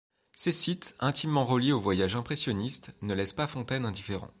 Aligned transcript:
Ces 0.35 0.51
sites, 0.51 0.95
intimement 0.99 1.45
reliés 1.45 1.73
au 1.73 1.79
voyage 1.79 2.15
impressionniste, 2.15 2.91
ne 3.03 3.13
laissent 3.13 3.33
pas 3.33 3.45
Fontayne 3.45 3.85
indifférent. 3.85 4.29